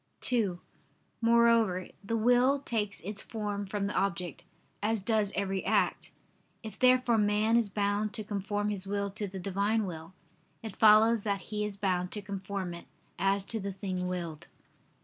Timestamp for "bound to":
7.69-8.23, 11.77-12.21